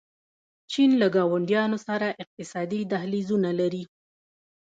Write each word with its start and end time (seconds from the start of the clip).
چین 0.71 0.91
له 1.01 1.07
ګاونډیانو 1.15 1.77
سره 1.87 2.07
اقتصادي 2.23 2.81
دهلیزونه 2.91 3.49
لري. 3.59 3.83